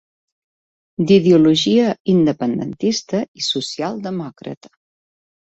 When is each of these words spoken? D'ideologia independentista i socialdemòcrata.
D'ideologia 1.11 1.91
independentista 2.13 3.21
i 3.43 3.47
socialdemòcrata. 3.51 4.75